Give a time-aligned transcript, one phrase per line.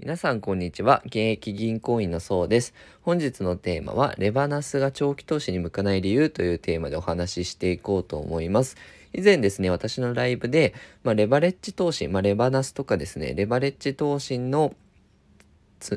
[0.00, 1.02] 皆さんこんにちは。
[1.06, 2.72] 現役銀行員のそうです。
[3.02, 8.76] 本日のテーマは、レバナスが長期投資に向かない理由というテーマでお話ししていこうと思います。
[9.12, 10.72] 以前ですね、私のライブで、
[11.02, 14.72] まあ、レバレッジ投資、まあ、レバナスとかですね、レバレッジ投資の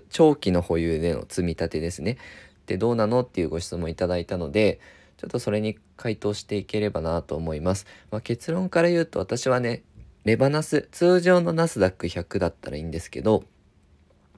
[0.10, 2.18] 長期の保有での積み立てですね。
[2.66, 4.80] で、どうなのっていうご質問いただいたので、
[5.18, 7.86] ちょっとそれに回答していければなと思います。
[8.10, 9.84] まあ、結論から言うと私はね、
[10.26, 13.44] レバナス、通常のナスダック100だったらいいんですけど、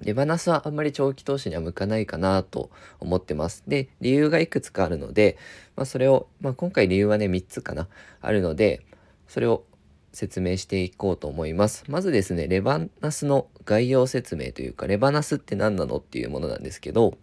[0.01, 3.63] レバナスはあんまり長期投資には向かないかなと思ってます。
[3.67, 5.37] で、理由がいくつかあるので、
[5.75, 7.87] まあ、それを、まあ、今回理由はね、3つかな、
[8.21, 8.81] あるので、
[9.27, 9.63] それを
[10.11, 11.85] 説明していこうと思います。
[11.87, 17.17] まずですね、レバナスの概要説明というか、レバナスって何なのっていうものなんですけど、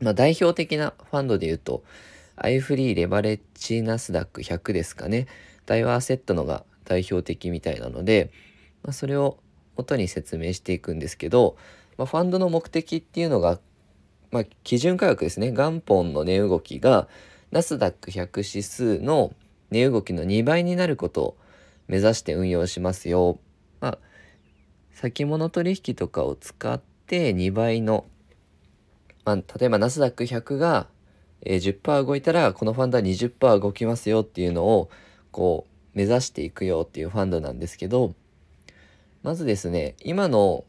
[0.00, 1.84] まあ、代表的なファンドで言うと、
[2.36, 5.26] アイフリーレバレッジナスダック100ですかね。
[5.64, 8.30] ダイワーセットのが代表的みたいなので、
[8.82, 9.38] まあ、それを
[9.76, 11.56] 元に説明していくんですけど、
[11.96, 13.58] まあ、ファンドの目的っていうのが、
[14.30, 17.08] まあ、基準価格ですね元本の値動きが
[17.50, 19.32] ナスダック100指数の
[19.70, 21.36] 値動きの2倍になることを
[21.88, 23.38] 目指して運用しますよ。
[23.80, 23.98] まあ、
[24.92, 28.06] 先物取引とかを使って2倍の、
[29.24, 30.88] まあ、例えばナスダック100が、
[31.42, 34.90] えー、10%動いたらこのファンドは20%動きますよっていうのを
[35.30, 38.14] こう目指していくよっていうファンドなんですけど
[39.26, 40.64] まずですね今の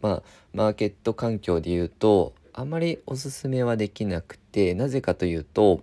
[0.00, 0.22] まあ
[0.54, 5.82] マーケット環境で言うとあまりおすすめはできなくてなぜかというと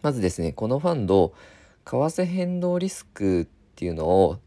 [0.00, 1.34] まずですねこのファンド
[1.84, 4.38] 為替変動リスクっていうのを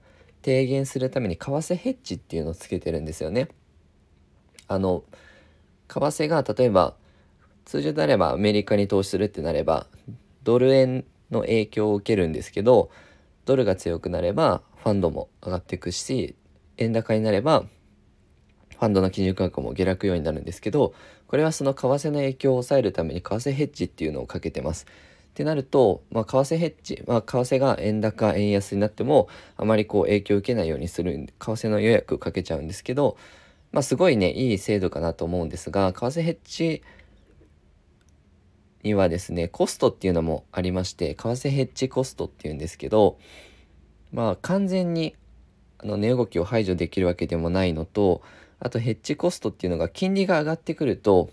[0.43, 3.49] 低減するために為替ヘッジっていうのをつけてるんですよね。
[4.69, 5.03] あの
[5.89, 6.95] 為替が例えば
[7.65, 9.87] 通常であればアメリカに投資するってなれば
[10.43, 12.89] ドル円の影響を受けるんですけど
[13.43, 16.35] ドルが強くなればファンドも上がっていくし
[16.77, 20.93] 円高になればファンドの基準価格も下落ようになるんですけど
[21.25, 24.85] これはその為替の影響を抑えるために為替ヘッジっていうのをかけてます。
[24.85, 24.89] っ
[25.33, 33.17] てなると、まあ、為替ヘッジ、まあ、為替が円高円安になってもあまりこう影響を受けないようにする為替の予約をかけちゃうんですけど、
[33.71, 36.83] まあ、すごいねいい制度かなと思うんですが為替ヘッジ
[38.83, 43.17] にはですねコストっていうのもありまして為替ヘッジコストっていうんですけど
[44.11, 45.15] まあ完全に
[45.79, 48.21] あの値動きを排除できるわけでもないのと
[48.59, 51.29] あとヘッジコストっていうのが金利が上がってくると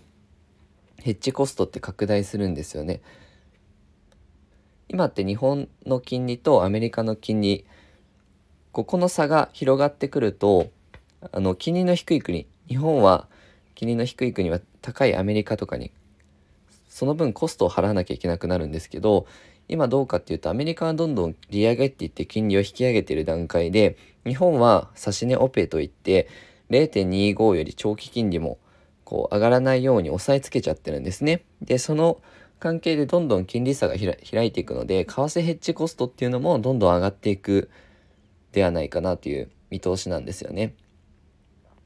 [0.97, 3.01] ヘッジコストって拡大するんですよね。
[4.87, 7.65] 今って日本の金利とアメリカの金利
[8.71, 10.69] ここの差が広がってくると
[11.31, 13.27] あの金利の低い国日本は
[13.75, 15.91] 金利の低い国は高いアメリカとかに
[16.89, 19.25] その分コストを払わなきゃいけなくなるんですけど
[19.67, 26.27] 今どうかっていうとアメリカはどんどん利上げっていって金利を引き上げている段階で日本は指値オペといって
[26.69, 28.57] 0.25より長期金利も
[29.03, 31.43] こう上がらないように押さえつけちゃってるんですね。
[31.61, 32.21] でその
[32.59, 37.69] 関係でどんどん金利差が開いていくので為替ヘッジコストっていうのもどんどん上がっていく
[38.53, 40.75] ではないかなという見通しなんですよね。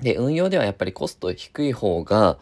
[0.01, 2.37] で運用ではやっぱりコスト低い方が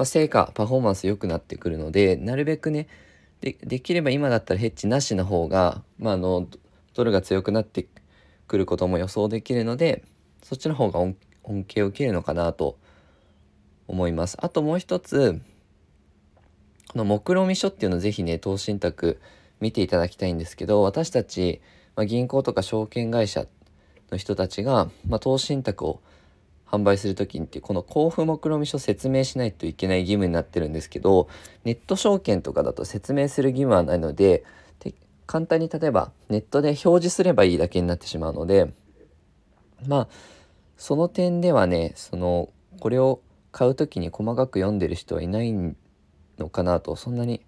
[0.00, 2.88] まあ、成果パフォーマンス良くなってくるのでなるべくね
[3.40, 6.46] でできれば今だったらヘッジなしの方が、まあ、あの
[6.94, 7.86] ドルが強くなって
[8.46, 10.04] くることも予想できるので
[10.42, 12.78] そっちの方が恩恵を受けるのかなと
[13.88, 14.36] 思います。
[14.40, 15.40] あともう一つ
[16.92, 19.20] この目論見書っていうのをぜひね投資信託
[19.60, 21.60] 見ていただきたいんですけど私たち、
[21.94, 23.46] まあ、銀行とか証券会社
[24.10, 26.00] の人たちが、まあ、投資信託を
[26.70, 31.28] 販売する時ってこの交付目論見書説明しないといけない義務になってるんですけど
[31.64, 34.44] ネット証券とかだと説明する義務はないので
[35.30, 38.72] 簡単に例えばネットで表示すればいいだけになってしまうので
[39.86, 40.08] まあ
[40.76, 42.48] その点ではねその
[42.80, 43.20] これを
[43.52, 45.52] 買う時に細かく読んでる人はいない
[46.38, 47.42] のかなとそんなに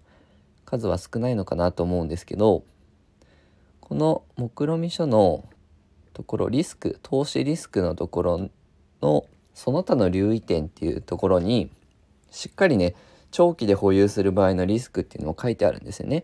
[0.63, 2.63] 数は少ないのかなと思うんですけど
[3.81, 5.43] この目論見書の
[6.13, 8.49] ところリスク投資リスクのところ
[9.03, 11.69] のその他の留意点っていうところに
[12.31, 12.95] しっかりね
[13.31, 16.23] 長期で保有する場合のリスクっていうのも書いてあるんですよね。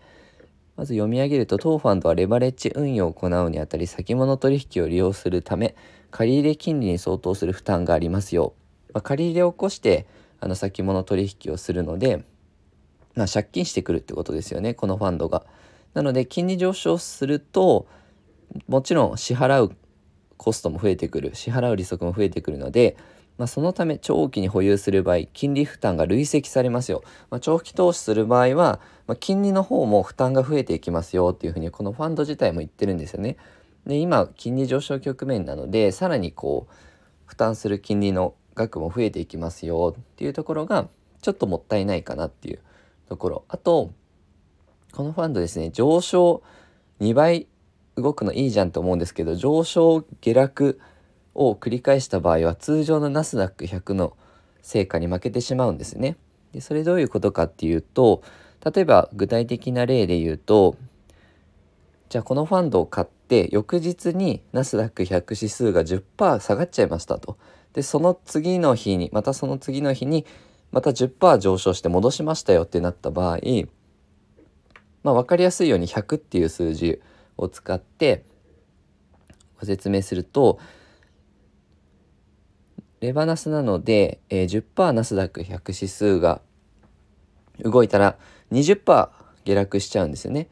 [0.76, 5.76] まず読み上げると当ファンドはレバレッジ運用を行うにあたり先物取引を利用するため
[6.10, 8.54] 借入金利に相当する負担がありますよ。
[8.94, 10.08] まあ、借り入れを起こして
[10.40, 12.24] あの先物取引をするので、
[13.16, 15.44] まあ、借金してくるってことですよねこのファンドが。
[15.94, 17.88] なので金利上昇すると
[18.68, 19.76] もちろん支払う
[20.40, 22.96] コストも増えてくる支払う利息も増えてくるので、
[23.38, 33.36] まあ、そのため長期に保有する場合金利負担が累積されますよ、まあ、長期投資する場合は、まあ、金利の方も負担が増えていきますよっていうふうにこのファンド自体も言ってるんですよね。
[33.86, 36.74] で今金利上昇局面なのでさらにこう
[37.26, 40.88] 負担する金利の額も増えていきますよっていうところが
[41.22, 42.60] ちょっともったいないかなっていう
[43.08, 43.92] ところあと
[44.94, 46.42] このファンドですね上昇
[47.00, 47.48] 2倍
[48.02, 50.80] 動くのいいじゃんと思うんですけど上昇下落
[51.36, 54.16] を繰り返した場合は通常のナスダック100の
[54.62, 56.18] 成果に負けてしまうんですね。
[56.54, 58.24] でそれどういうことかっていうと
[58.74, 60.76] 例えば具体的な例で言うと
[62.10, 67.38] じゃあこのファンドを買って翌日にナスダック100指数が10%下がっちゃいましたと。
[67.74, 70.26] でその次の日にまたその次の日に
[70.72, 73.38] また10%上昇して戻しましたよってなった場合
[75.04, 77.00] まあ分かりやすいように100っていう数字
[77.40, 78.24] を使って
[79.60, 80.60] ご説明すると
[83.00, 86.42] レバナスなので、えー、10%ナスダック100指数が
[87.64, 88.18] 動いたら
[88.52, 89.10] 20%
[89.46, 90.50] 下落しちゃうんですよね。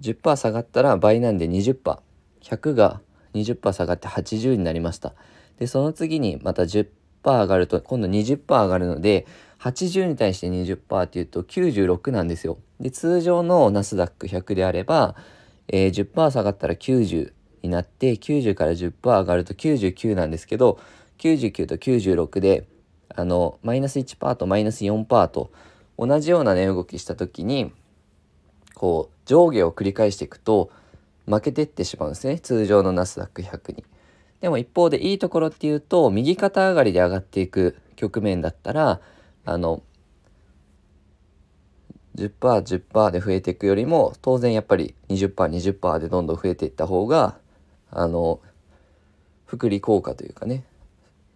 [0.00, 3.00] 10%下がったら倍なんで 20%100 が
[3.34, 5.14] 20%下がって80になりました。
[5.58, 6.88] でその次にまた10%
[7.24, 9.26] 上がると今度20%上がるので
[9.60, 12.58] 80に対して20%っていうと96なんですよ。
[12.80, 15.14] で通常のナスダック100であれば、
[15.68, 17.32] えー、10%下がったら90
[17.62, 20.78] になって90から10%上がると99なんですけど
[21.18, 22.66] 99と96で
[23.14, 25.50] あのマイナス1%とマイナス4%と
[25.98, 27.72] 同じような値動きした時に
[28.74, 30.70] こう上下を繰り返していくと
[31.26, 33.84] 負けてってしまうんですね通常のナスダック100に。
[34.40, 39.00] でも一方でいいところっていうと右肩上がりで上がっていく局面だったら
[39.46, 39.82] あの
[42.16, 47.36] 10%10% で増えていくよりも当然やっぱり 20%20% 20でどんどん増えていった方が
[47.90, 48.40] あの
[49.44, 50.64] 福利効果というかね。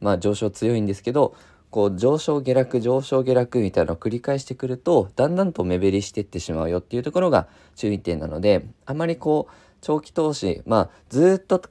[0.00, 1.34] まあ上昇強いんですけど
[1.70, 11.62] こう上昇下落上昇下落みたいなのを繰り返してくるとだんだんと目減りしていってしまうよっていうところが注意点なのであまりこう長期投資まあずっと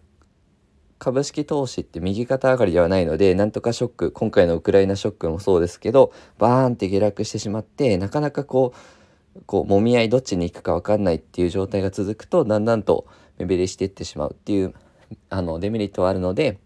[1.00, 8.99] 株式投資って右肩上がりではないのでなんとかショック今回のウクライナショックもそうですけどバーンって下落してしまってなかなかこう
[9.46, 14.74] こう揉み合いどっちに行くか分かんないっていう状態が続くとだんだんと目減りしていってしまうっていう
[15.30, 16.60] あのデメリットはあるので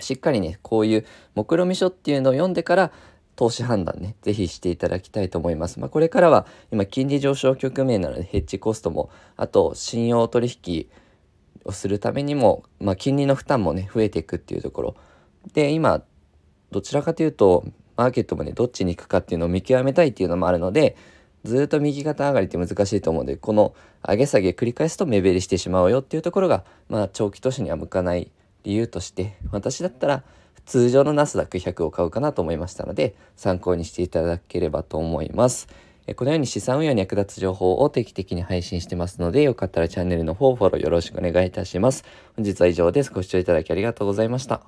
[0.00, 2.92] しっかりねこういう目論見書っていうのを読んでから
[3.36, 5.80] 投資判断ね是非していただきたいと思います。
[5.80, 10.86] まあ、これからは今金利上昇局面なのでヘッジコストもあと信用取引
[11.64, 14.96] をするためにも、まあ、金利の負担もね増えていくっていうところ
[15.54, 16.02] で今
[16.70, 17.64] どちらかというと
[17.96, 20.96] マーケットもねどっちに行くかっていうのを見極めたいっていうのもあるので
[21.44, 23.74] ずっと右肩上がりって難しいと思うのでこの
[24.06, 28.30] 上げ下げ繰り返すと目減りしてしまうよっていうところが、まあ、長期投資には向かない
[28.64, 30.22] 理由として私だったら
[30.66, 35.68] 通常のナスダック100を買うかなと思いましたので参考にしていただければと思います。
[36.16, 42.04] このように資産運用に役立つ情報を定期的に配信してますのでよかったらチャンネルの方フォローよろしくお願いいたします。
[42.36, 43.12] 本日は以上です。
[43.12, 44.62] ご視聴いただきありがとうございました。